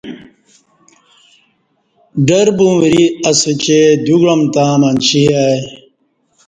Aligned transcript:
ڈربوں 2.27 2.73
وری 2.81 3.03
اسہ 3.29 3.51
چہ 3.63 3.79
دیوگعام 4.05 4.41
تاں 4.53 4.73
منچی 4.81 5.21
ای 5.39 5.53